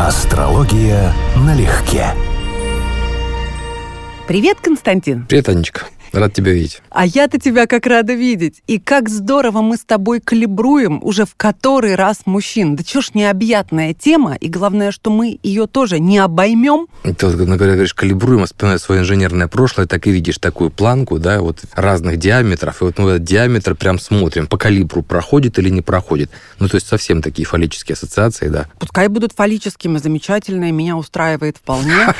[0.00, 2.06] Астрология налегке.
[4.26, 5.24] Привет, Константин.
[5.28, 5.86] Привет, Анечка.
[6.14, 6.80] Рад тебя видеть.
[6.90, 8.62] А я-то тебя как рада видеть.
[8.66, 12.76] И как здорово мы с тобой калибруем уже в который раз мужчин.
[12.76, 16.86] Да чё ж необъятная тема, и главное, что мы ее тоже не обоймем.
[17.02, 21.40] Ты вот, когда говоришь калибруем, вспоминая свое инженерное прошлое, так и видишь такую планку, да,
[21.40, 25.82] вот разных диаметров, и вот мы этот диаметр прям смотрим, по калибру проходит или не
[25.82, 26.30] проходит.
[26.58, 28.66] Ну, то есть совсем такие фаллические ассоциации, да.
[28.78, 31.94] Пускай будут фаллическими, замечательные, меня устраивает вполне.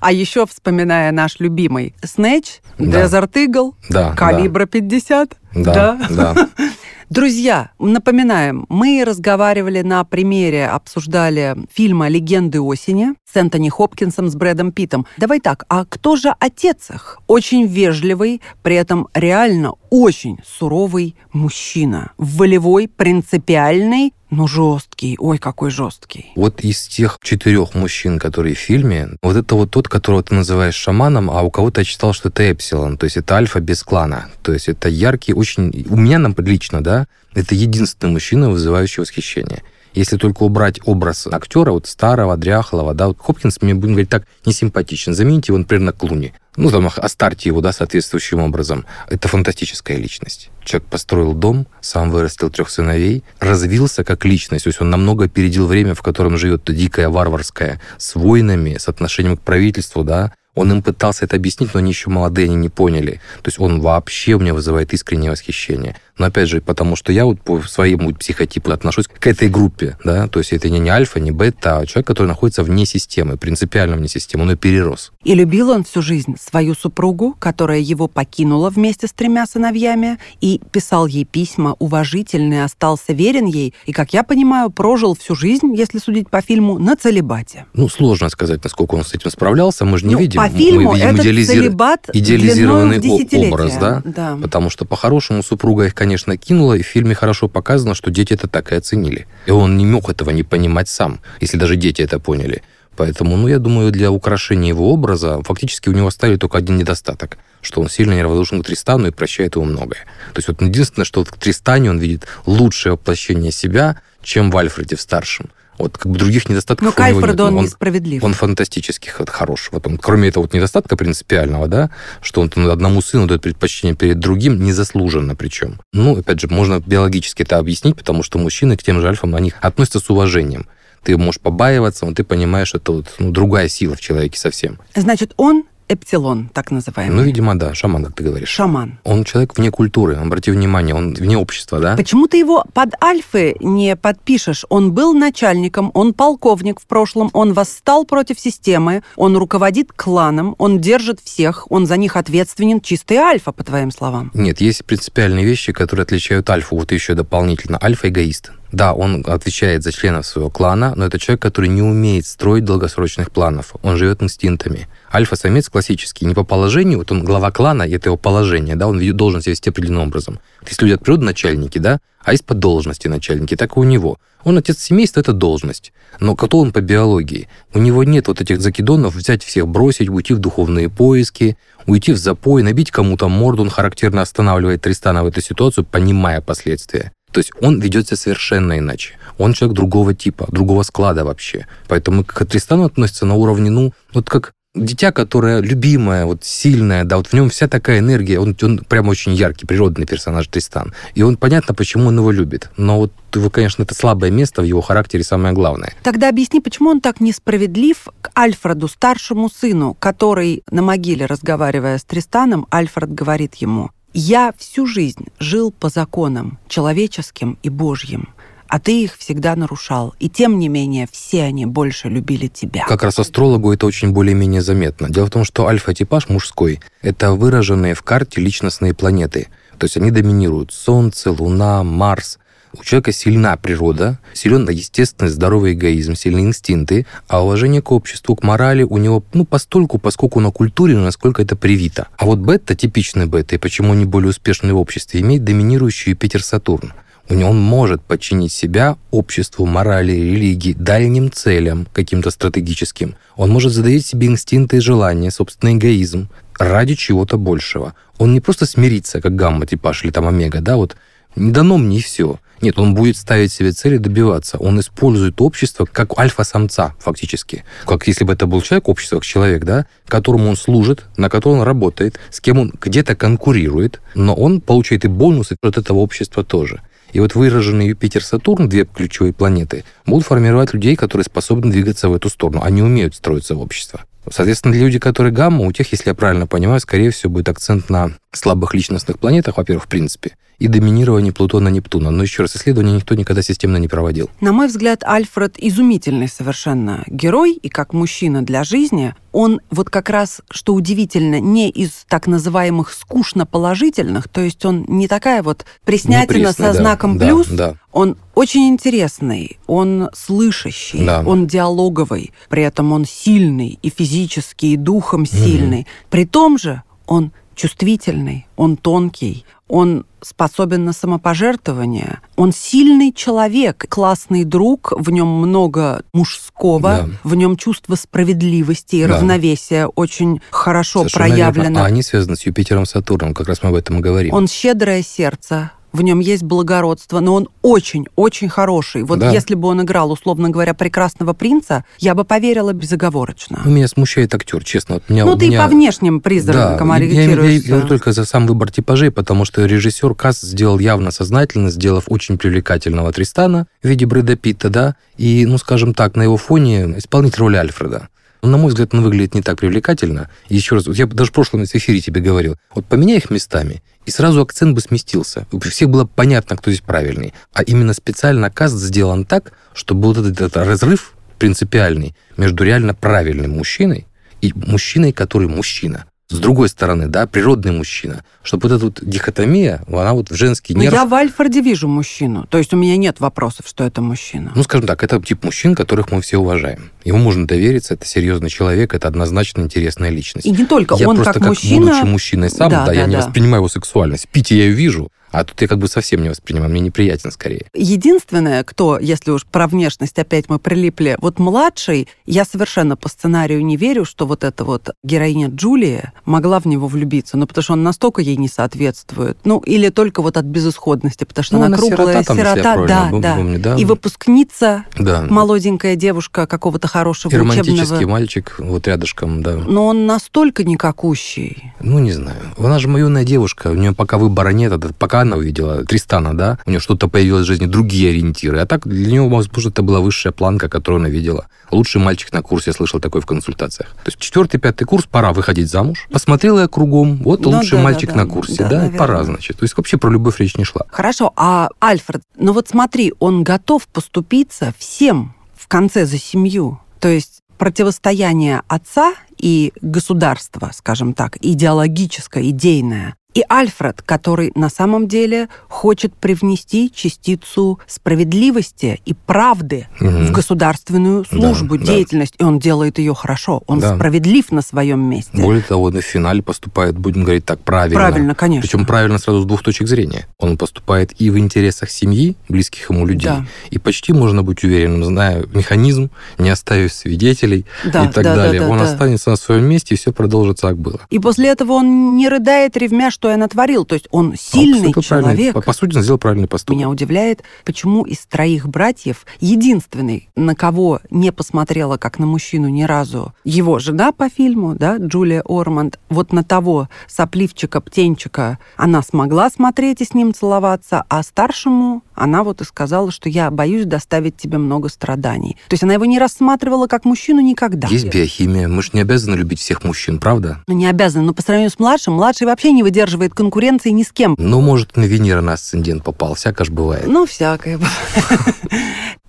[0.00, 5.36] А еще вспоминая наш любимый Snatch, Desert Eagle, Да, калибра 50.
[5.54, 6.48] Да, да.
[7.10, 14.70] Друзья, напоминаем, мы разговаривали на примере, обсуждали фильма «Легенды осени» с Энтони Хопкинсом, с Брэдом
[14.70, 15.06] Питтом.
[15.16, 17.18] Давай так, а кто же отец их?
[17.26, 22.12] Очень вежливый, при этом реально очень суровый мужчина.
[22.16, 25.16] Волевой, принципиальный, но жесткий.
[25.18, 26.32] Ой, какой жесткий.
[26.36, 30.74] Вот из тех четырех мужчин, которые в фильме, вот это вот тот, которого ты называешь
[30.74, 34.28] шаманом, а у кого-то я читал, что это эпсилон, то есть это альфа без клана.
[34.42, 35.86] То есть это яркий, очень...
[35.88, 39.62] У меня лично, да, это единственный мужчина, вызывающий восхищение.
[39.92, 44.26] Если только убрать образ актера, вот старого, дряхлого, да, вот Хопкинс, мне будем говорить так,
[44.46, 45.14] не симпатичен.
[45.14, 46.32] Замените его, например, на Клуни.
[46.60, 48.84] Ну, там, остарьте его, да, соответствующим образом.
[49.08, 50.50] Это фантастическая личность.
[50.62, 54.64] Человек построил дом, сам вырастил трех сыновей, развился как личность.
[54.64, 59.38] То есть он намного опередил время, в котором живет дикая варварская, с войнами, с отношением
[59.38, 63.20] к правительству, да, он им пытался это объяснить, но они еще молодые, они не поняли.
[63.42, 65.96] То есть он вообще у меня вызывает искреннее восхищение.
[66.20, 70.28] Но опять же, потому что я вот по своему психотипу отношусь к этой группе, да,
[70.28, 73.96] то есть это не, не альфа, не бета, а человек, который находится вне системы, принципиально
[73.96, 75.12] вне системы, он ее перерос.
[75.24, 80.60] И любил он всю жизнь свою супругу, которая его покинула вместе с тремя сыновьями, и
[80.70, 85.96] писал ей письма уважительные, остался верен ей, и, как я понимаю, прожил всю жизнь, если
[85.98, 87.64] судить по фильму, на целебате.
[87.72, 90.38] Ну, сложно сказать, насколько он с этим справлялся, мы же не Ну, видим.
[90.38, 94.02] по фильму мы видим этот идеализир- целебат идеализированный образ, да?
[94.04, 94.36] Да.
[94.42, 98.48] Потому что по-хорошему супруга их, конечно, кинула, и в фильме хорошо показано, что дети это
[98.48, 99.26] так и оценили.
[99.46, 102.62] И он не мог этого не понимать сам, если даже дети это поняли.
[102.96, 107.38] Поэтому, ну, я думаю, для украшения его образа фактически у него оставили только один недостаток,
[107.62, 110.00] что он сильно неравнодушен к Тристану и прощает ему многое.
[110.34, 114.56] То есть вот единственное, что вот в Тристане он видит лучшее воплощение себя, чем в
[114.58, 115.50] Альфреде в старшем.
[115.80, 117.16] Вот как бы других недостатков Но у к него нет.
[117.24, 118.22] Альфреду он Он- несправедлив.
[118.24, 119.68] он фантастически вот хорош.
[119.72, 121.90] Вот он, кроме этого вот недостатка принципиального, да,
[122.22, 125.80] что он там одному сыну дает предпочтение перед другим, незаслуженно причем.
[125.92, 129.52] Ну, опять же, можно биологически это объяснить, потому что мужчины к тем же альфам, они
[129.60, 130.66] относятся с уважением.
[131.02, 134.78] Ты можешь побаиваться, но ты понимаешь, что это вот, ну, другая сила в человеке совсем.
[134.94, 137.16] Значит, он эптилон, так называемый.
[137.16, 138.48] Ну, видимо, да, шаман, как ты говоришь.
[138.48, 138.98] Шаман.
[139.04, 141.96] Он человек вне культуры, обрати внимание, он вне общества, да?
[141.96, 144.64] Почему ты его под альфы не подпишешь?
[144.68, 150.78] Он был начальником, он полковник в прошлом, он восстал против системы, он руководит кланом, он
[150.80, 154.30] держит всех, он за них ответственен, чистый альфа, по твоим словам.
[154.34, 156.76] Нет, есть принципиальные вещи, которые отличают альфу.
[156.76, 157.78] Вот еще дополнительно.
[157.82, 158.52] Альфа-эгоист.
[158.72, 163.32] Да, он отвечает за членов своего клана, но это человек, который не умеет строить долгосрочных
[163.32, 163.74] планов.
[163.82, 164.86] Он живет инстинктами.
[165.12, 169.00] Альфа-самец классический, не по положению, вот он глава клана, и это его положение, да, он
[169.16, 170.38] должен себя вести определенным образом.
[170.60, 173.84] Вот Есть люди от природы начальники, да, а есть по должности начальники, так и у
[173.84, 174.18] него.
[174.44, 175.92] Он отец семейства, это должность.
[176.20, 177.48] Но кто он по биологии?
[177.74, 181.56] У него нет вот этих закидонов взять всех, бросить, уйти в духовные поиски,
[181.86, 183.62] уйти в запой, набить кому-то морду.
[183.62, 187.12] Он характерно останавливает Тристана в эту ситуацию, понимая последствия.
[187.32, 189.14] То есть он ведет себя совершенно иначе.
[189.38, 191.66] Он человек другого типа, другого склада вообще.
[191.88, 197.16] Поэтому к Тристану относится на уровне, ну, вот как дитя, которое любимое, вот сильное, да,
[197.16, 200.94] вот в нем вся такая энергия, он, он прям очень яркий, природный персонаж Тристан.
[201.14, 202.70] И он понятно, почему он его любит.
[202.76, 205.92] Но вот его, конечно, это слабое место в его характере самое главное.
[206.02, 212.04] Тогда объясни, почему он так несправедлив к Альфреду, старшему сыну, который на могиле, разговаривая с
[212.04, 218.30] Тристаном, Альфред говорит ему, «Я всю жизнь жил по законам человеческим и божьим,
[218.66, 222.84] а ты их всегда нарушал, и тем не менее все они больше любили тебя».
[222.88, 225.08] Как раз астрологу это очень более-менее заметно.
[225.08, 229.46] Дело в том, что альфа-типаж мужской— это выраженные в карте личностные планеты.
[229.78, 232.39] То есть они доминируют Солнце, Луна, Марс.
[232.78, 238.44] У человека сильна природа, силен естественный здоровый эгоизм, сильные инстинкты, а уважение к обществу, к
[238.44, 242.06] морали у него, ну, постольку, поскольку на культуре, насколько это привито.
[242.16, 246.12] А вот бета, типичный бета, и почему он не более успешный в обществе, имеет доминирующий
[246.12, 246.92] Юпитер-Сатурн.
[247.28, 253.16] У него он может подчинить себя обществу, морали, религии, дальним целям, каким-то стратегическим.
[253.36, 256.28] Он может задавить себе инстинкты и желания, собственный эгоизм
[256.58, 257.94] ради чего-то большего.
[258.18, 260.96] Он не просто смирится, как гамма-типаж или там омега, да, вот
[261.36, 262.38] Не дано мне все.
[262.60, 264.58] Нет, он будет ставить себе цели добиваться.
[264.58, 267.64] Он использует общество как альфа-самца, фактически.
[267.86, 271.60] Как если бы это был человек, общество как человек, да, которому он служит, на котором
[271.60, 276.44] он работает, с кем он где-то конкурирует, но он получает и бонусы от этого общества
[276.44, 276.82] тоже.
[277.12, 282.28] И вот выраженный Юпитер-Сатурн, две ключевые планеты, будут формировать людей, которые способны двигаться в эту
[282.28, 282.60] сторону.
[282.62, 284.02] Они умеют строиться в общество.
[284.30, 287.88] Соответственно, для людей, которые гамма, у тех, если я правильно понимаю, скорее всего, будет акцент
[287.90, 292.10] на слабых личностных планетах, во-первых, в принципе, и доминирование Плутона-Нептуна.
[292.10, 294.30] Но еще раз, исследования никто никогда системно не проводил.
[294.40, 300.10] На мой взгляд, Альфред изумительный совершенно герой, и как мужчина для жизни, он вот как
[300.10, 305.64] раз, что удивительно, не из так называемых скучно положительных, то есть он не такая вот
[305.84, 307.76] преснятина со да, знаком да, плюс, да.
[307.92, 311.22] он очень интересный, он слышащий, Да.
[311.24, 315.86] он диалоговый, при этом он сильный и физически, и духом сильный.
[316.10, 324.44] При том же он чувствительный, он тонкий, он способен на самопожертвование, он сильный человек, классный
[324.44, 327.08] друг, в нем много мужского, Да.
[327.24, 329.16] в нем чувство справедливости и Да.
[329.18, 331.52] равновесия очень хорошо Совершенно верно.
[331.52, 331.80] проявлено.
[331.82, 334.34] А они связаны с Юпитером, Сатурном, как раз мы об этом и говорим.
[334.34, 339.02] Он щедрое сердце, в нем есть благородство, но он очень-очень хороший.
[339.02, 339.30] Вот Да.
[339.30, 343.60] если бы он играл, условно говоря, прекрасного принца, я бы поверила безоговорочно.
[343.64, 344.94] Ну, меня смущает актер, честно.
[344.96, 347.68] Вот меня, Ну, ты и меня- по внешним признакам Да, я, я, я ориентируешься.
[347.68, 352.38] говорю только за сам выбор типажей, потому что режиссер Касс сделал явно сознательно, сделав очень
[352.38, 357.40] привлекательного Тристана в виде Брэда Питта, да, и, ну, скажем так, на его фоне исполнитель
[357.40, 358.08] роли Альфреда.
[358.42, 360.30] Но, на мой взгляд, он выглядит не так привлекательно.
[360.48, 364.40] Еще раз, я даже в прошлом эфире тебе говорил, вот поменяй их местами, и сразу
[364.40, 365.46] акцент бы сместился.
[365.52, 367.34] У всех было понятно, кто здесь правильный.
[367.52, 373.52] А именно специально каст сделан так, чтобы вот этот, этот разрыв принципиальный между реально правильным
[373.52, 374.06] мужчиной
[374.40, 376.06] и мужчиной, который мужчина.
[376.30, 378.22] С другой стороны, да, природный мужчина.
[378.44, 380.94] Чтобы вот эта вот дихотомия, она вот в женский Но нерв...
[380.94, 382.46] я в Альфреде вижу мужчину.
[382.48, 384.52] То есть у меня нет вопросов, что это мужчина.
[384.54, 386.90] Ну, скажем так, это тип мужчин, которых мы все уважаем.
[387.04, 390.46] Ему можно довериться, это серьезный человек, это однозначно интересная личность.
[390.46, 391.86] И не только я он просто как, как мужчина.
[391.86, 393.22] будучи мужчиной сам, Да, да, я да, не да.
[393.22, 394.26] воспринимаю его сексуальность.
[394.26, 397.30] В Пите я ее вижу, а тут я как бы совсем не воспринимаю, мне неприятен
[397.30, 397.66] скорее.
[397.74, 403.64] Единственное, кто, если уж про внешность опять мы прилипли, вот младший, я совершенно по сценарию
[403.64, 407.72] не верю, что вот эта вот героиня Джулия могла в него влюбиться, ну, потому что
[407.74, 409.38] он настолько ей не соответствует.
[409.44, 412.48] Ну, или только вот от безысходности, потому что Ну, она она круглая сирота там, если
[412.48, 413.36] я сирота, да, да.
[413.36, 413.76] помню, да.
[413.76, 415.26] И выпускница, Да.
[415.28, 418.10] молоденькая девушка какого-то хорошего И романтический учебного...
[418.10, 419.56] мальчик вот рядышком, да.
[419.56, 421.72] Но он настолько никакущий.
[421.80, 422.38] Ну, не знаю.
[422.58, 426.70] Она же юная девушка, у нее пока выбора нет, пока она увидела Тристана, да, у
[426.70, 428.58] нее что-то появилось в жизни, другие ориентиры.
[428.60, 431.46] А так для нее, возможно, это была высшая планка, которую она видела.
[431.70, 433.90] Лучший мальчик на курсе, я слышал такой в консультациях.
[433.90, 436.06] То есть четвертый, пятый курс, пора выходить замуж.
[436.10, 438.16] Посмотрела я кругом, вот Ну, лучший да, да, мальчик да.
[438.16, 438.98] на курсе, Да, да, наверное.
[438.98, 439.58] пора, значит.
[439.58, 440.86] То есть вообще про любовь речь не шла.
[440.90, 446.80] Хорошо, а Альфред, ну вот смотри, он готов поступиться всем в конце за семью.
[446.98, 455.08] То есть противостояние отца и государства, скажем так, идеологическое, идейное, и Альфред, который на самом
[455.08, 460.26] деле хочет привнести частицу справедливости и правды Мгм.
[460.26, 461.84] в государственную службу, да.
[461.84, 463.62] деятельность, и он делает ее хорошо.
[463.66, 463.94] Он Да.
[463.96, 465.30] справедлив на своем месте.
[465.40, 467.94] Более того, он и в финале поступает, будем говорить так, правильно.
[467.98, 468.62] Правильно, конечно.
[468.68, 470.26] Причем правильно сразу с двух точек зрения.
[470.38, 473.46] Он поступает и в интересах семьи, близких ему людей, Да.
[473.70, 478.36] и почти можно быть уверенным, зная механизм, не оставив свидетелей Да, и так да, да,
[478.36, 478.60] далее.
[478.62, 478.84] да, он да.
[478.84, 481.00] останется на своем месте, и все продолжится, как было.
[481.10, 483.84] И после этого он не рыдает, ревмя, что я натворил.
[483.84, 485.02] То есть он А сильный правильно.
[485.02, 485.54] человек.
[485.54, 486.74] По, по сути, он сделал правильный поступок.
[486.74, 492.82] Меня удивляет, почему из троих братьев единственный, на кого не посмотрела как на мужчину ни
[492.82, 499.50] разу, его жена по фильму, да, Джулия Орманд, вот на того сопливчика, птенчика она смогла
[499.50, 504.38] смотреть и с ним целоваться, а старшему она вот и сказала, что я боюсь доставить
[504.38, 505.58] тебе много страданий.
[505.68, 507.88] То есть она его не рассматривала как мужчину никогда.
[507.88, 508.66] Есть биохимия.
[508.66, 510.62] Мы же не обязаны любить всех мужчин, правда?
[510.66, 514.12] Ну, не обязана, но по сравнению с младшим, младший вообще не выдерживает конкуренции ни с
[514.12, 514.34] кем.
[514.38, 516.34] Ну, может, на Венера на асцендент попал.
[516.34, 517.06] Всяко ж бывает.
[517.06, 517.78] Ну, всякое.
[517.78, 518.56] бывает.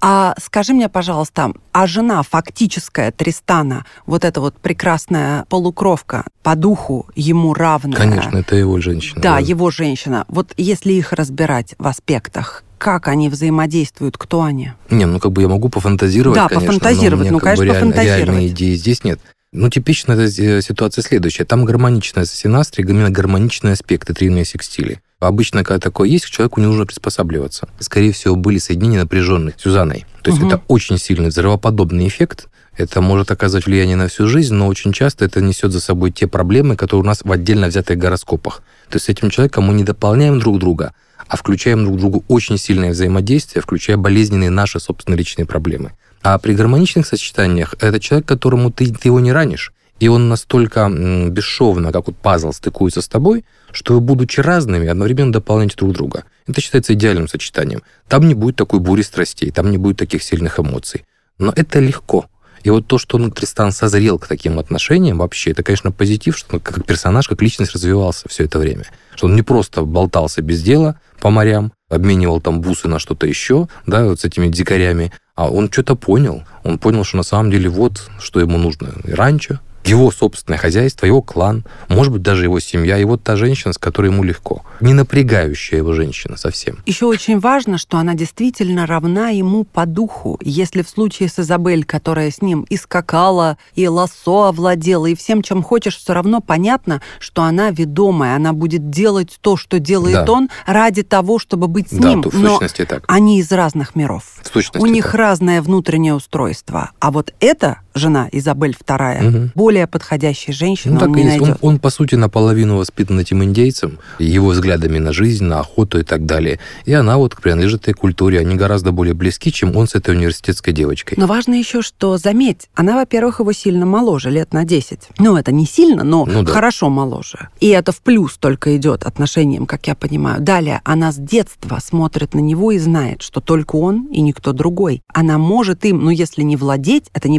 [0.04, 7.08] А скажи мне, пожалуйста, а жена фактическая Тристана, вот эта вот прекрасная полукровка, по духу
[7.16, 7.98] ему равная?
[7.98, 9.22] Конечно, это его женщина.
[9.22, 10.26] Да, его женщина.
[10.28, 14.72] Вот если их разбирать в аспектах, как они взаимодействуют, кто они?
[14.90, 17.52] Не, ну как бы я могу пофантазировать, Да, конечно, пофантазировать, но у меня ну, как
[17.52, 18.28] бы конечно, реально- пофантазировать.
[18.28, 19.20] реальной идеи здесь нет.
[19.54, 21.44] Ну, типично эта ситуация следующая.
[21.44, 25.02] Там гармоничная синастрия, именно гармоничные аспекты, тройные секстили.
[25.20, 27.68] Обычно, когда такое есть, к человеку не нужно приспосабливаться.
[27.80, 30.06] Скорее всего, были соединения напряженные Сюзанной.
[30.24, 30.48] То есть Мгм.
[30.48, 32.48] это очень сильный взрывоподобный эффект.
[32.78, 36.28] Это может оказать влияние на всю жизнь, но очень часто это несет за собой те
[36.28, 38.64] проблемы, которые у нас в отдельно взятых гороскопах.
[38.90, 40.94] То есть с этим человеком мы не дополняем друг друга,
[41.28, 45.92] а включаем друг другу очень сильное взаимодействие, включая болезненные наши собственные личные проблемы.
[46.24, 50.90] А при гармоничных сочетаниях это человек, которому ты, ты его не ранишь, и он настолько
[51.30, 56.24] бесшовно, как вот пазл, стыкуется с тобой, что вы, будучи разными, одновременно дополняете друг друга.
[56.48, 57.84] Это считается идеальным сочетанием.
[58.08, 61.06] Там не будет такой бури страстей, там не будет таких сильных эмоций.
[61.38, 62.26] Но это легко.
[62.64, 66.56] И вот то, что он, Тристан, созрел к таким отношениям вообще, это, конечно, позитив, что
[66.56, 68.86] он как персонаж, как личность развивался все это время.
[69.16, 73.68] Что он не просто болтался без дела по морям, обменивал там бусы на что-то еще,
[73.86, 75.12] да, вот с этими дикарями,
[75.42, 76.44] а он что-то понял.
[76.64, 78.90] Он понял, что на самом деле вот, что ему нужно.
[79.06, 83.36] И ранчо, его собственное хозяйство, его клан, может быть, даже его семья, и вот та
[83.36, 84.64] женщина, с которой ему легко.
[84.80, 86.80] Не напрягающая его женщина совсем.
[86.86, 90.40] Еще очень важно, что она действительно равна ему по духу.
[90.42, 95.42] Если в случае с Изабель, которая с ним и скакала, и лосо овладела, и всем,
[95.42, 100.32] чем хочешь, все равно понятно, что она ведомая, она будет делать то, что делает да.
[100.32, 102.24] он, ради того, чтобы быть с да, ним.
[102.24, 103.04] То в Но так.
[103.08, 104.24] они из разных миров.
[104.44, 105.16] В У них так.
[105.16, 106.92] разное внутреннее устройство.
[107.00, 109.50] А вот эта жена Изабель II, угу.
[109.56, 111.58] более подходящей женщины ну, он не найдет.
[111.62, 116.04] Он, он, по сути, наполовину воспитан этим индейцем, его взглядами на жизнь, на охоту и
[116.04, 116.60] так далее.
[116.86, 118.40] И она вот принадлежит этой культуре.
[118.40, 121.18] Они гораздо более близки, чем он с этой университетской девочкой.
[121.18, 125.00] Но важно еще, что, заметь, она, во-первых, его сильно моложе, лет на 10.
[125.20, 126.52] Ну, это не сильно, но ну, да.
[126.52, 127.50] хорошо моложе.
[127.60, 130.42] И это в плюс только идет отношениям, как я понимаю.
[130.42, 135.02] Далее, она с детства смотрит на него и знает, что только он и никто другой.
[135.14, 137.30] Она может им, ну, если не владеть, это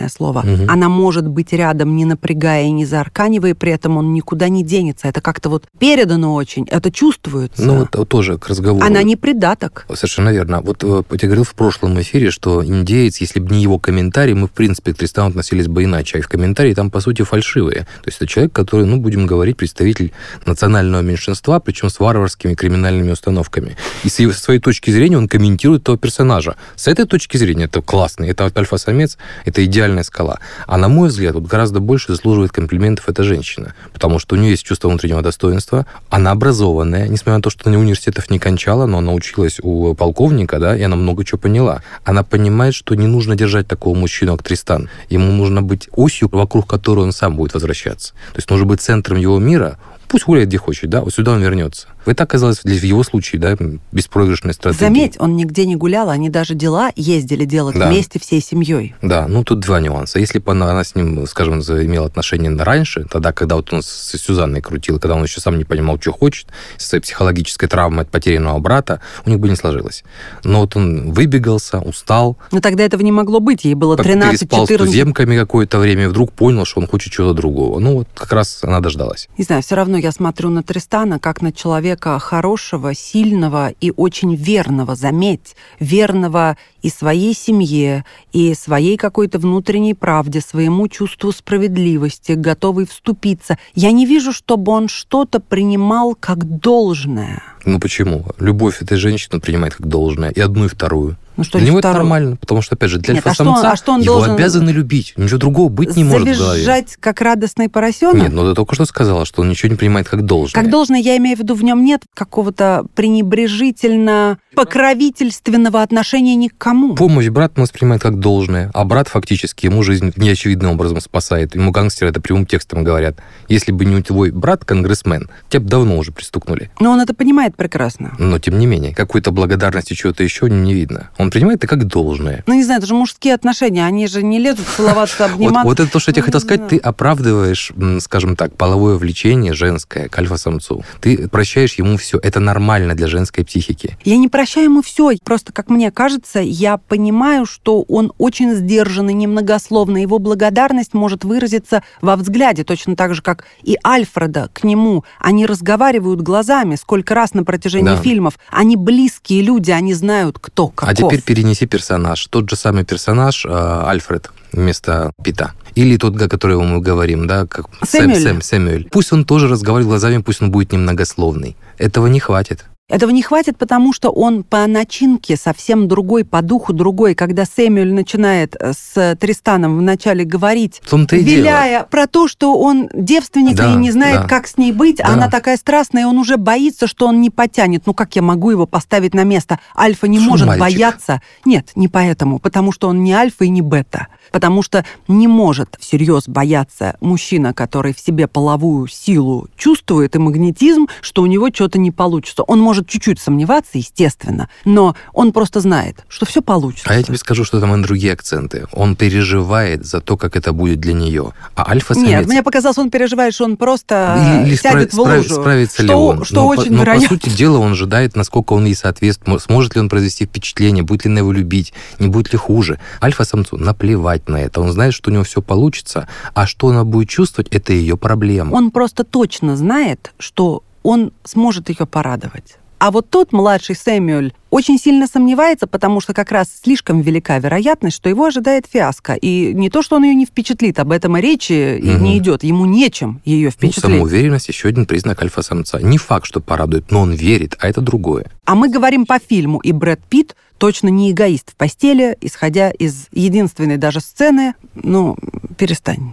[0.00, 0.70] неправильное слово, угу.
[0.70, 5.08] она может быть рядом, не напрягая и не заарканивая, при этом он никуда не денется.
[5.08, 7.62] Это как-то вот передано очень, это чувствуется.
[7.62, 8.84] Ну, вот тоже к разговору.
[8.84, 9.86] Она не придаток.
[9.94, 10.60] Совершенно верно.
[10.60, 14.46] Вот э, я говорил в прошлом эфире, что индеец, если бы не его комментарий, мы,
[14.46, 16.16] в принципе, к Тристану относились бы иначе.
[16.16, 17.80] А и в комментарии там, по сути, фальшивые.
[17.80, 20.12] То есть это человек, который, ну, будем говорить, представитель
[20.46, 23.76] национального меньшинства, причем с варварскими криминальными установками.
[24.04, 26.56] И с своей точки зрения он комментирует этого персонажа.
[26.76, 30.38] С этой точки зрения это классный, это альфа-самец, это идеальная скала.
[30.66, 34.50] А на мой взгляд, вот гораздо больше заслуживает комплиментов эта женщина, потому что у нее
[34.50, 38.98] есть чувство внутреннего достоинства, она образованная, несмотря на то, что она университетов не кончала, но
[38.98, 41.82] она училась у полковника, да, и она много чего поняла.
[42.04, 44.88] Она понимает, что не нужно держать такого мужчину, как Тристан.
[45.08, 48.12] Ему нужно быть осью, вокруг которой он сам будет возвращаться.
[48.32, 49.78] То есть нужно быть центром его мира,
[50.08, 51.88] пусть гуляет где хочет, да, вот сюда он вернется.
[52.06, 53.56] Это оказалось в его случае, да,
[53.92, 54.88] беспроигрышной стратегией.
[54.88, 57.88] Заметь, он нигде не гулял, они даже дела ездили делать да.
[57.88, 58.94] вместе всей семьей.
[59.02, 60.18] Да, ну тут два нюанса.
[60.18, 64.16] Если бы она, она с ним, скажем, имела отношение раньше, тогда, когда вот он с
[64.16, 68.10] Сюзанной крутил, когда он еще сам не понимал, что хочет, с своей психологической травмой от
[68.10, 70.04] потерянного брата, у них бы не сложилось.
[70.44, 72.36] Но вот он выбегался, устал.
[72.50, 74.30] Но тогда этого не могло быть, ей было 13-14.
[74.30, 74.68] Переспал 14...
[74.68, 77.78] с туземками какое-то время, и вдруг понял, что он хочет чего-то другого.
[77.78, 79.28] Ну вот как раз она дождалась.
[79.38, 81.52] Не знаю, все равно я смотрю на Тристана как на
[82.00, 89.94] человека хорошего, сильного и очень верного, заметь, верного и своей семье, и своей какой-то внутренней
[89.94, 93.58] правде, своему чувству справедливости, готовый вступиться.
[93.74, 97.42] Я не вижу, чтобы он что-то принимал как должное.
[97.66, 98.24] Ну почему?
[98.38, 101.16] Любовь этой женщины принимает как должное, и одну, и вторую.
[101.40, 101.94] Ну, что для него второй?
[101.94, 104.70] это нормально, потому что, опять же, для альфа-самца а что, а что его должен обязаны
[104.70, 105.14] любить.
[105.16, 106.86] Ничего другого быть не может в голове.
[107.00, 108.16] Как радостный поросенок?
[108.16, 110.60] Нет, ну ты только что сказала, что он ничего не принимает как должное.
[110.62, 116.58] Как должное, я имею в виду, в нем нет какого-то пренебрежительно покровительственного отношения ни к
[116.58, 116.94] кому.
[116.94, 121.54] Помощь брат воспринимает как должное, а брат фактически ему жизнь неочевидным образом спасает.
[121.54, 123.16] Ему гангстеры это прямым текстом говорят.
[123.48, 126.70] Если бы не твой брат, конгрессмен, тебя бы давно уже пристукнули.
[126.80, 128.14] Но он это понимает прекрасно.
[128.18, 131.10] Но тем не менее, какой-то благодарности чего-то еще не видно.
[131.18, 132.42] Он принимает это как должное.
[132.46, 135.68] Ну, не знаю, это же мужские отношения, они же не лезут целоваться, обниматься.
[135.68, 139.52] Вот, вот это то, что я тебе хотел сказать, ты оправдываешь, скажем так, половое влечение
[139.52, 140.84] женское к альфа-самцу.
[141.00, 142.18] Ты прощаешь ему все.
[142.22, 143.96] Это нормально для женской психики.
[144.04, 145.12] Я не прощаю ему все.
[145.22, 150.00] Просто, как мне кажется, я понимаю, что он очень сдержанный, немногословный.
[150.00, 155.04] Его благодарность может выразиться во взгляде, точно так же, как и Альфреда к нему.
[155.18, 157.96] Они разговаривают глазами сколько раз на протяжении да.
[157.96, 158.38] фильмов.
[158.48, 160.88] Они близкие люди, они знают, кто каков.
[160.88, 162.26] А теперь перенеси персонаж.
[162.28, 165.52] Тот же самый персонаж, э, Альфред, вместо Пита.
[165.74, 168.22] Или тот, о котором мы говорим, да, как Сэмюэль.
[168.22, 168.88] Сэм, Сэм, Сэмюэль.
[168.90, 171.58] Пусть он тоже разговаривает глазами, пусть он будет немногословный.
[171.76, 172.64] Этого не хватит.
[172.90, 177.14] Этого не хватит, потому что он по начинке совсем другой, по духу другой.
[177.14, 181.86] Когда Сэмюэль начинает э, с Тристаном вначале говорить, виляя дело.
[181.88, 184.28] про то, что он девственник да, и не знает, да.
[184.28, 185.06] как с ней быть, да.
[185.06, 187.86] она такая страстная, и он уже боится, что он не потянет.
[187.86, 189.60] Ну как я могу его поставить на место?
[189.76, 190.60] Альфа не что может мальчик?
[190.60, 191.22] бояться.
[191.44, 194.08] Нет, не поэтому, потому что он не альфа и не бета.
[194.30, 200.86] Потому что не может всерьез бояться мужчина, который в себе половую силу чувствует и магнетизм,
[201.00, 202.42] что у него что-то не получится.
[202.42, 206.86] Он может чуть-чуть сомневаться, естественно, но он просто знает, что все получится.
[206.88, 208.66] А я тебе скажу, что там и другие акценты.
[208.72, 211.32] Он переживает за то, как это будет для нее.
[211.54, 212.08] А альфа-самец...
[212.08, 215.34] Нет, мне показалось, он переживает, что он просто или, или сядет справ, в лужу.
[215.40, 216.24] Справится что, ли он?
[216.24, 217.08] Что но, очень по, но, вероятно.
[217.08, 221.04] по сути дела, он ожидает, насколько он ей соответствует, сможет ли он произвести впечатление, будет
[221.04, 222.78] ли она его любить, не будет ли хуже.
[223.02, 224.60] Альфа-самцу наплевать на это.
[224.60, 228.54] Он знает, что у него все получится, а что она будет чувствовать, это ее проблема.
[228.54, 232.56] Он просто точно знает, что он сможет ее порадовать.
[232.78, 237.94] А вот тот младший Сэмюэль очень сильно сомневается, потому что как раз слишком велика вероятность,
[237.94, 239.12] что его ожидает фиаско.
[239.12, 242.02] И не то, что он ее не впечатлит, об этом и речи и Мгм.
[242.02, 242.42] не идет.
[242.42, 243.82] Ему нечем ее Ну, впечатлить.
[243.84, 245.78] самоуверенность еще один признак альфа-самца.
[245.82, 248.30] Не факт, что порадует, но он верит, а это другое.
[248.46, 253.08] А мы говорим по фильму, и Брэд Питт точно не эгоист в постели, исходя из
[253.12, 254.54] единственной даже сцены.
[254.74, 255.16] Ну,
[255.56, 256.12] перестань.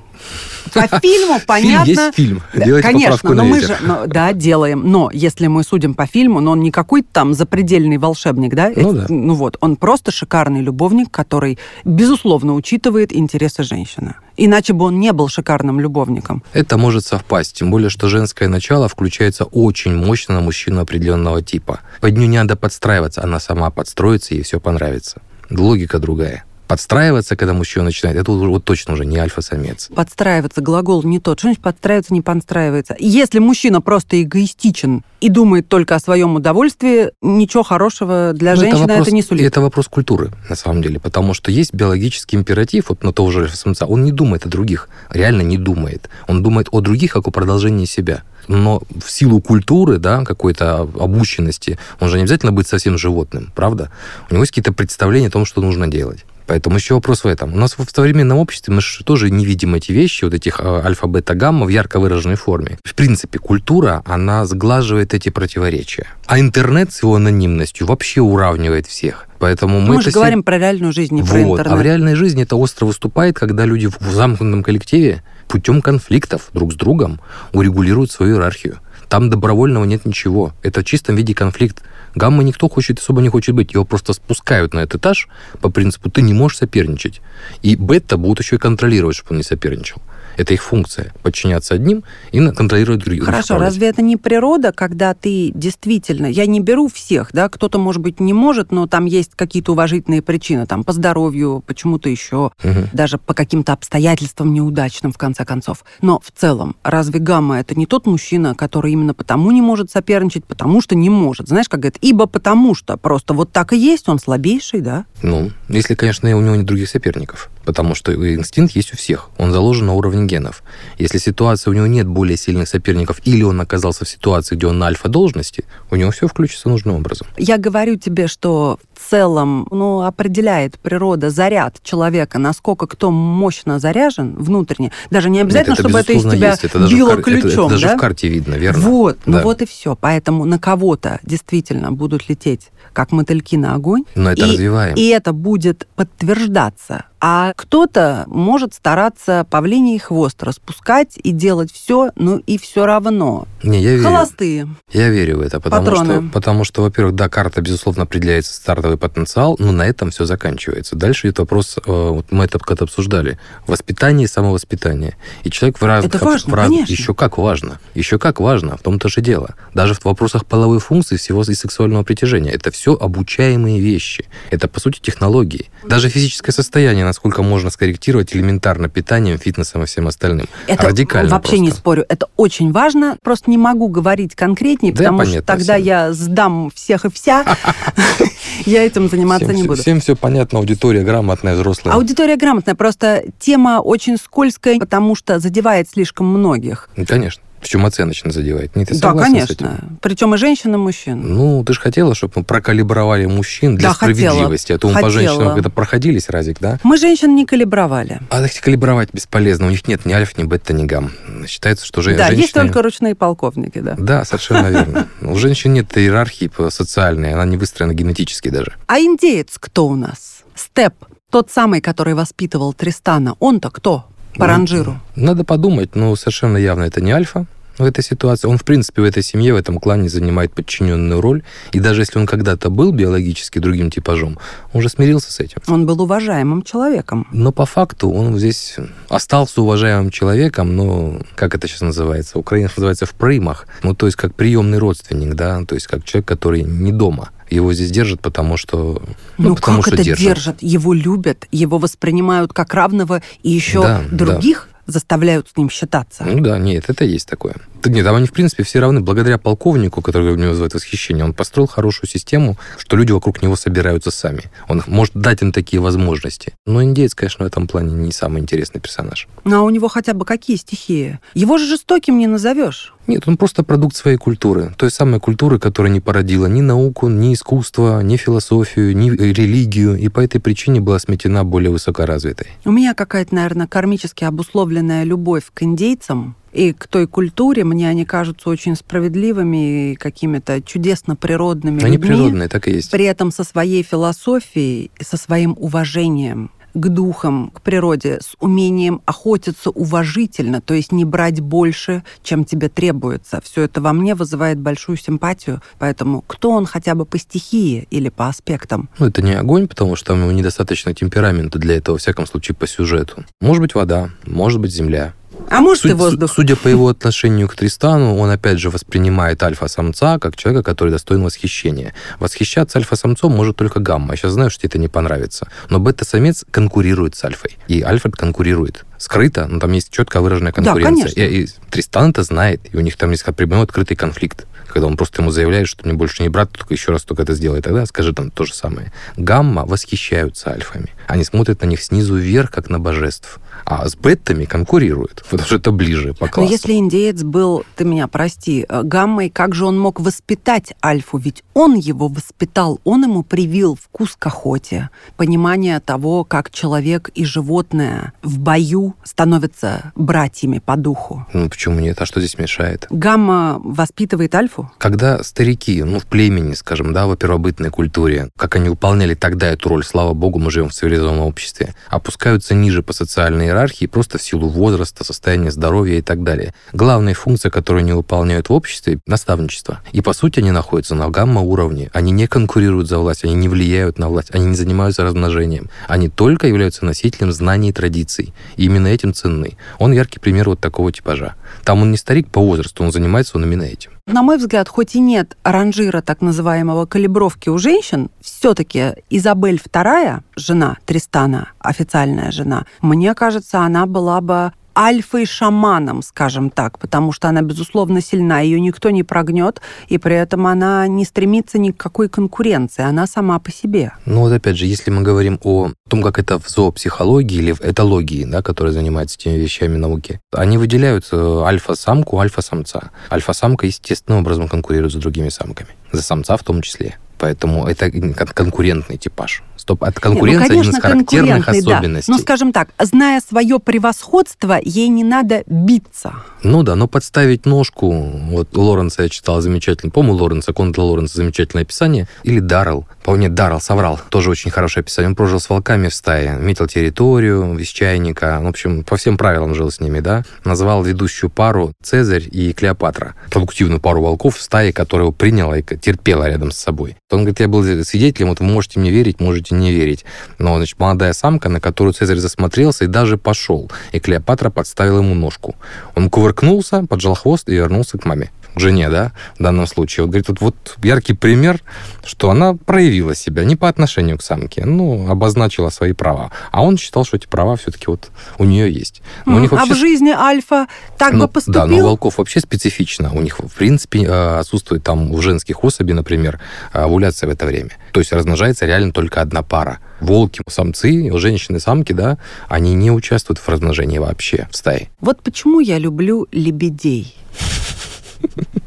[0.74, 1.86] По фильму понятно.
[1.86, 2.44] Фильм есть фильм.
[2.54, 4.84] Делайте Конечно, но мы же, но- да, делаем.
[4.90, 8.72] Но если мы судим по фильму, но он не какой-то там запредельный волшебник, да?
[8.76, 9.06] Ну Это- да.
[9.10, 14.16] ну вот, он просто шикарный любовник, который, безусловно, учитывает интересы женщины.
[14.36, 16.44] Иначе бы он не был шикарным любовником.
[16.54, 21.80] Это может совпасть, тем более, что женское начало включается очень мощно на мужчину определенного типа.
[22.02, 25.22] Под нее не надо подстраиваться, она сама подстроится, ей все понравится.
[25.50, 26.44] Логика другая.
[26.68, 29.90] Подстраиваться, когда мужчина начинает, это вот, вот точно уже не альфа-самец.
[29.96, 31.40] Подстраиваться, глагол не тот.
[31.40, 32.96] Что значит подстраиваться, не подстраивается?
[33.00, 38.84] Если мужчина просто эгоистичен и думает только о своем удовольствии, ничего хорошего для Ну, женщины
[38.84, 39.46] это, вопрос, не сулит.
[39.46, 43.50] Это вопрос культуры, на самом деле, потому что есть биологический императив вот на того же
[43.50, 43.86] самца.
[43.86, 46.10] Он не думает о других, реально не думает.
[46.28, 48.24] Он думает о других, как о продолжении себя.
[48.48, 53.92] Но в силу культуры, да, какой-то обученности, он же не обязательно быть совсем животным, правда?
[54.30, 56.26] У него есть какие-то представления о том, что нужно делать.
[56.48, 57.54] Поэтому еще вопрос в этом.
[57.54, 60.64] У нас в современном обществе мы же тоже не видим эти вещи, вот этих э,
[60.64, 62.80] альфа-бета-гамма в ярко выраженной форме.
[62.84, 66.08] В принципе, культура, она сглаживает эти противоречия.
[66.26, 69.26] А интернет с его анонимностью вообще уравнивает всех.
[69.40, 71.60] Поэтому мы, Мы это же все- говорим про реальную жизнь, не про вот.
[71.60, 71.74] интернет.
[71.74, 76.74] А в реальной жизни это остро выступает, когда люди в замкнутом коллективе путем конфликтов друг
[76.74, 77.20] с другом
[77.54, 78.80] урегулируют свою иерархию.
[79.10, 80.54] Там добровольного нет ничего.
[80.64, 81.82] Это в чистом виде конфликт.
[82.18, 83.74] Гамма никто хочет, особо не хочет быть.
[83.74, 85.28] Его просто спускают на этот этаж
[85.62, 87.22] по принципу «ты не можешь соперничать».
[87.62, 90.02] И бета будут еще и контролировать, чтобы он не соперничал.
[90.38, 93.26] Это их функция– подчиняться одним и контролировать других.
[93.26, 98.02] Хорошо, разве это не природа, когда ты действительно, я не беру всех, да, кто-то, может
[98.02, 102.90] быть, не может, но там есть какие-то уважительные причины, там, по здоровью, почему-то еще, Мгм.
[102.94, 105.84] даже по каким-то обстоятельствам неудачным, в конце концов.
[106.02, 110.46] Но в целом, разве гамма это не тот мужчина, который именно потому не может соперничать,
[110.46, 111.48] потому что не может?
[111.48, 115.06] Знаешь, как говорят, ибо потому что, просто вот так и есть, он слабейший, да?
[115.24, 117.50] Ну, если, конечно, у него нет других соперников.
[117.66, 119.30] Потому что инстинкт есть у всех.
[119.38, 120.62] Он заложен на уровне генов.
[121.00, 124.78] Если ситуация, у него нет более сильных соперников, или он оказался в ситуации, где он
[124.80, 127.28] на альфа-должности, у него все включится нужным образом.
[127.38, 134.36] Я говорю тебе, что в целом ну, определяет природа заряд человека, насколько кто мощно заряжен
[134.36, 134.92] внутренне.
[135.10, 136.64] Даже не обязательно, Нет, это, чтобы это из тебя есть.
[136.66, 137.70] Это било кар- это- это ключом.
[137.70, 137.96] даже да?
[137.96, 138.82] в карте видно, верно?
[138.82, 139.44] Вот, ну Да.
[139.44, 139.96] вот и все.
[139.96, 144.04] Поэтому на кого-то действительно будут лететь как мотыльки на огонь.
[144.16, 144.96] Но это и, развиваем.
[144.96, 147.06] и это будет подтверждаться.
[147.20, 153.48] А кто-то может стараться павлиний хвост распускать и делать все, ну и все равно.
[153.64, 154.04] Не, я верю.
[154.04, 154.68] Холостые.
[154.92, 156.22] Я верю в это, потому Патроны.
[156.22, 160.96] что, потому что, во-первых, да, карта, безусловно, определяется стартовый потенциал, но на этом все заканчивается.
[160.96, 165.18] Дальше идет вопрос, э, вот мы это как-то обсуждали, воспитание и самовоспитание.
[165.44, 166.14] И человек в разных...
[166.14, 166.94] Это важно, в раз- конечно.
[166.94, 167.80] Еще как важно.
[167.96, 169.56] Еще как важно, в том-то же дело.
[169.74, 172.52] Даже в вопросах половой функции, всего и сексуального притяжения.
[172.52, 174.26] Это все обучаемые вещи.
[174.52, 175.70] Это, по сути, технологии.
[175.86, 180.48] Даже физическое состояние, насколько можно скорректировать элементарно питанием, фитнесом и всем остальным.
[180.68, 181.80] Это Радикально вообще не просто.
[181.82, 182.06] спорю.
[182.10, 183.18] Это очень важно.
[183.24, 185.86] Просто не могу говорить конкретнее, Да, потому что понятно тогда всем.
[185.86, 187.46] я сдам всех и вся.
[188.66, 189.82] Я этим заниматься не буду.
[189.82, 191.94] Всем все понятно, аудитория грамотная, взрослая.
[191.94, 196.90] Аудитория грамотная, просто тема очень скользкая, потому что задевает слишком многих.
[197.08, 197.42] Конечно.
[197.60, 198.76] Причем оценочно задевает.
[198.76, 199.66] Не, ты да, согласна с этим?
[199.68, 199.90] конечно.
[200.02, 201.22] Причем и женщин, и мужчин.
[201.24, 204.16] Ну, ты же хотела, чтобы мы прокалибровали мужчин для Да, хотела.
[204.32, 204.72] справедливости.
[204.74, 205.12] А то мы по Хотела.
[205.22, 206.80] женщинам это проходились разик, да?
[206.84, 208.20] Мы женщин не калибровали.
[208.30, 209.68] А их калибровать бесполезно.
[209.68, 211.12] У них нет ни альф, ни бета, ни гам.
[211.48, 212.42] Считается, что же Да, женщины...
[212.42, 213.96] есть только ручные полковники, да.
[213.98, 215.08] Да, совершенно верно.
[215.22, 218.74] У женщин нет иерархии по- социальной, она не выстроена генетически даже.
[218.88, 220.44] А индеец кто у нас?
[220.56, 220.94] Степ,
[221.32, 224.06] тот самый, который воспитывал Тристана, он-то кто?
[224.38, 225.00] По ранжиру.
[225.16, 227.46] Надо подумать, но совершенно явно это не альфа,
[227.78, 228.48] в этой ситуации.
[228.48, 231.44] Он, в принципе, в этой семье, в этом клане занимает подчиненную роль.
[231.72, 234.40] И даже если он когда-то был биологически другим типажом,
[234.74, 235.62] он уже смирился с этим.
[235.68, 237.28] Он был уважаемым человеком.
[237.32, 238.76] Но по факту он здесь
[239.10, 244.18] остался уважаемым человеком, но, как это сейчас называется, украинец называется в преймах, ну, то есть
[244.18, 248.58] как приемный родственник, да, то есть как человек, который не дома его здесь держат, потому
[248.58, 249.02] что...
[249.38, 250.26] Ну, ну потому как что это держат.
[250.26, 250.58] держат?
[250.62, 256.24] Его любят, его воспринимают как равного, и еще Да, других заставляют с ним считаться.
[256.24, 257.56] Ну да, нет, это есть такое.
[257.82, 259.02] Так нет, там они, в принципе, все равны.
[259.02, 263.56] Благодаря полковнику, который у него вызывает восхищение, он построил хорошую систему, что люди вокруг него
[263.56, 264.44] собираются сами.
[264.68, 266.54] Он может дать им такие возможности.
[266.66, 269.28] Но индеец, конечно, в этом плане не самый интересный персонаж.
[269.44, 271.20] Ну, а у него хотя бы какие стихии?
[271.34, 272.94] Его же жестоким не назовешь.
[273.08, 274.74] Нет, он просто продукт своей культуры.
[274.78, 280.10] Той самой культуры, которая не породила ни науку, ни искусство, ни философию, ни религию, и
[280.10, 282.48] по этой причине была сметена более высокоразвитой.
[282.66, 287.64] У меня какая-то, наверное, кармически обусловленная любовь к индейцам и к той культуре.
[287.64, 292.16] Мне они кажутся очень справедливыми и какими-то чудесно природными Они людьми.
[292.16, 292.92] природные, так и есть.
[292.92, 299.02] При этом со своей философией, и со своим уважением к духам, к природе, с умением
[299.06, 303.42] охотиться уважительно, то есть не брать больше, чем тебе требуется.
[303.44, 305.62] Все это во мне вызывает большую симпатию.
[305.80, 308.90] Поэтому кто он хотя бы по стихии или по аспектам?
[309.00, 312.68] Ну, это не огонь, потому что там недостаточно темперамента для этого, во всяком случае, по
[312.68, 313.26] сюжету.
[313.42, 315.14] Может быть, вода, может быть, земля.
[315.50, 316.30] А может и Суть- воздух?
[316.30, 320.90] су- Судя по его отношению к Тристану, он опять же воспринимает альфа-самца как человека, который
[320.90, 321.94] достоин восхищения.
[322.20, 324.12] Восхищаться альфа-самцом может только гамма.
[324.14, 325.48] Я сейчас знаю, что тебе это не понравится.
[325.70, 327.58] Но бета-самец конкурирует с альфой.
[327.68, 328.84] И альфа конкурирует.
[328.98, 331.14] Скрыто, но там есть четко выраженная Да, конкуренция.
[331.14, 331.20] конечно.
[331.22, 334.46] и, и Тристан это знает, и у них там есть прямой открытый конфликт.
[334.78, 337.34] Когда он просто ему заявляет, что мне больше не брат, только еще раз только это
[337.34, 338.94] сделай, тогда скажи там то же самое.
[339.16, 340.94] Гамма восхищаются альфами.
[341.08, 343.40] Они смотрят на них снизу вверх, как на божеств.
[343.66, 346.52] А с бетами конкурируют, потому что это ближе по Но классу.
[346.52, 351.18] если индеец был, ты меня прости, э, гаммой, как же он мог воспитать Альфу?
[351.18, 357.26] Ведь он его воспитал, он ему привил вкус к охоте, понимание того, как человек и
[357.26, 361.26] животное в бою становятся братьями по духу.
[361.34, 362.00] Ну почему нет?
[362.00, 362.86] А что здесь мешает?
[362.92, 364.67] Гамма воспитывает Альфу?
[364.78, 369.70] Когда старики, ну, в племени, скажем, да, в первобытной культуре, как они выполняли тогда эту
[369.70, 374.22] роль, слава богу, мы живем в цивилизованном обществе, опускаются ниже по социальной иерархии просто в
[374.22, 376.54] силу возраста, состояния здоровья и так далее.
[376.74, 379.82] Главная функция, которую они выполняют в обществе, наставничество.
[379.92, 381.90] И, по сути, они находятся на гамма-уровне.
[381.94, 385.70] Они не конкурируют за власть, они не влияют на власть, они не занимаются размножением.
[385.88, 388.34] Они только являются носителем знаний и традиций.
[388.56, 389.58] И именно этим ценны.
[389.80, 391.36] Он яркий пример вот такого типажа.
[391.68, 393.92] Там он не старик по возрасту, он занимается он именно этим.
[394.06, 400.22] На мой взгляд, хоть и нет ранжира так называемого калибровки у женщин, все-таки Изабель II,
[400.38, 407.42] жена Тристана, официальная жена, мне кажется, она была бы альфой-шаманом, скажем так, потому что она,
[407.42, 412.10] безусловно, сильна, ее никто не прогнет, и при этом она не стремится ни к какой
[412.10, 413.94] конкуренции, она сама по себе.
[414.06, 417.62] Ну вот опять же, если мы говорим о том, как это в зоопсихологии или в
[417.62, 422.92] этологии, да, которая занимается этими вещами науки, они выделяют альфа-самку, альфа-самца.
[423.12, 426.98] Альфа-самка естественным образом конкурирует с другими самками, за самца в том числе.
[427.18, 429.42] Поэтому это кон- конкурентный типаж.
[429.68, 431.76] Стоп, от конкуренции ну, один из конечно, характерных конкурентный, да.
[431.76, 432.12] особенностей.
[432.14, 436.14] Ну, скажем так, зная свое превосходство, ей не надо биться.
[436.42, 441.64] Ну да, но подставить ножку, вот Лоренса я читал замечательно, по-моему, Лоренса, Контра Лоренса замечательное
[441.64, 445.88] описание, или Даррелл, по нет, Даррелл соврал, тоже очень хорошее описание, он прожил с волками
[445.88, 450.26] в стае, метил территорию, из чайника, в общем, по всем правилам жил с ними, да,
[450.44, 455.62] назвал ведущую пару Цезарь и Клеопатра, продуктивную пару волков в стае, которая его приняла и
[455.62, 456.98] терпела рядом с собой.
[457.10, 460.04] Он говорит, я был свидетелем, вот вы можете мне верить, можете не верить,
[460.38, 465.16] но, значит, молодая самка, на которую Цезарь засмотрелся и даже пошел, и Клеопатра подставила ему
[465.16, 465.56] ножку.
[465.96, 470.04] Он кувыркнулся, поджал хвост и вернулся к маме к жене, да, в данном случае.
[470.04, 471.62] Вот, говорит, вот, вот яркий пример,
[472.04, 476.32] что она проявила себя не по отношению к самке, ну, обозначила свои права.
[476.52, 479.02] А он считал, что эти права все-таки вот у нее есть.
[479.26, 481.62] Но у них А вообще в жизни Альфа так ну, бы поступил?
[481.62, 483.12] Да, но у волков вообще специфично.
[483.14, 486.40] У них, в принципе, э, отсутствует там у женских особей, например,
[486.74, 487.72] э, овуляция в это время.
[487.92, 489.80] То есть размножается реально только одна пара.
[490.00, 494.90] Волки, самцы, женщины, самки, да, они не участвуют в размножении вообще в стае.
[495.00, 497.16] Вот почему я люблю лебедей.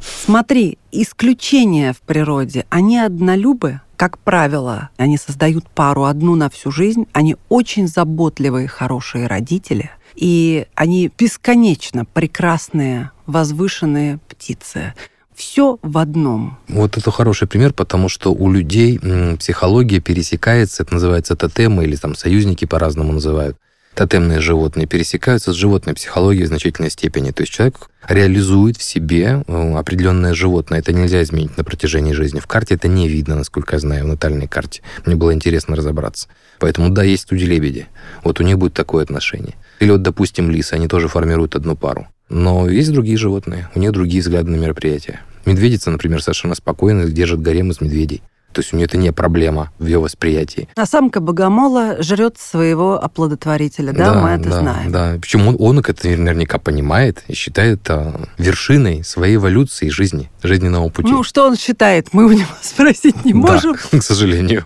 [0.00, 7.04] Смотри, исключения в природе, они однолюбы, как правило, они создают пару одну на всю жизнь,
[7.12, 14.94] они очень заботливые, хорошие родители, и они бесконечно прекрасные, возвышенные птицы.
[15.34, 16.56] Все в одном.
[16.66, 18.98] Вот это хороший пример, потому что у людей
[19.36, 23.58] психология пересекается, это называется тотемы или там союзники по-разному называют.
[23.94, 27.30] Тотемные животные пересекаются с животной психологией в значительной степени.
[27.30, 30.78] То есть человек реализует в себе э, определенное животное.
[30.78, 32.40] Это нельзя изменить на протяжении жизни.
[32.40, 34.82] В карте это не видно, насколько я знаю, в натальной карте.
[35.06, 36.28] Мне было интересно разобраться.
[36.58, 37.86] Поэтому да, есть люди-лебеди.
[38.24, 39.54] Вот у них будет такое отношение.
[39.80, 42.08] Или вот, допустим, лисы, они тоже формируют одну пару.
[42.28, 45.20] Но есть другие животные, у них другие взгляды на мероприятия.
[45.46, 48.22] Медведица, например, совершенно спокойно держит гарем из медведей.
[48.52, 50.68] То есть у нее это не проблема в ее восприятии.
[50.76, 54.92] А самка богомола жрет своего оплодотворителя, да, да мы это да, знаем.
[54.92, 60.88] Да, причем он, он это наверняка понимает и считает это вершиной своей эволюции жизни, жизненного
[60.88, 61.10] пути.
[61.10, 63.76] Ну, что он считает, мы у него спросить не можем.
[63.92, 64.64] Да, к сожалению.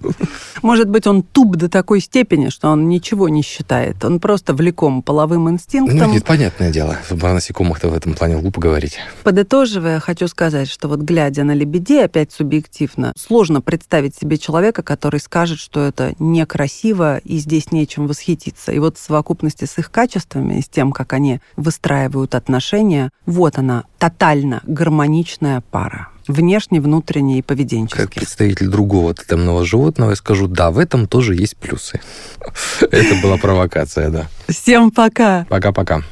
[0.64, 4.02] Может быть, он туп до такой степени, что он ничего не считает.
[4.02, 5.98] Он просто влеком половым инстинктом.
[5.98, 6.96] Ну, нет, понятное дело.
[7.10, 8.96] О насекомых-то в этом плане глупо говорить.
[9.24, 15.20] Подытоживая, хочу сказать, что вот глядя на лебедей, опять субъективно, сложно представить себе человека, который
[15.20, 18.72] скажет, что это некрасиво и здесь нечем восхититься.
[18.72, 23.84] И вот в совокупности с их качествами с тем, как они выстраивают отношения, вот она,
[23.98, 26.08] тотально гармоничная пара.
[26.26, 28.00] Внешне, внутренне и поведенчески.
[28.00, 32.00] Как представитель другого тотемного животного, я скажу, да, в этом тоже есть плюсы.
[32.80, 34.28] Это была провокация, да.
[34.48, 35.46] Всем пока.
[35.48, 36.02] Пока-пока.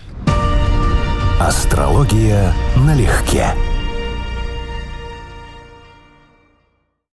[1.40, 3.46] Астрология налегке.